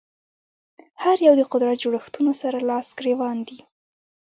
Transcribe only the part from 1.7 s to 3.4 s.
جوړښتونو سره لاس ګرېوان